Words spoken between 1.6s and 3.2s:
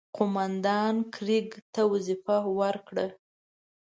ته وظیفه ورکړه.